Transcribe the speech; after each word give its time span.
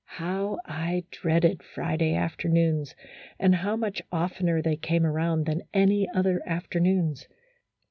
How 0.15 0.57
I 0.65 1.03
dreaded 1.11 1.61
Friday 1.61 2.15
afternoons! 2.15 2.95
And 3.39 3.53
how 3.53 3.75
much 3.75 4.01
oftener 4.11 4.59
they 4.59 4.75
came 4.75 5.05
round 5.05 5.45
than 5.45 5.61
any 5.75 6.09
other 6.09 6.41
after 6.43 6.79
noons 6.79 7.27